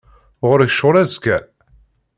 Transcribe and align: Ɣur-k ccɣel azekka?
Ɣur-k 0.47 0.71
ccɣel 0.75 0.97
azekka? 1.01 1.37